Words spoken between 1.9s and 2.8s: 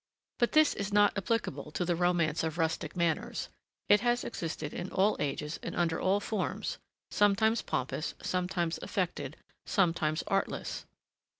romance of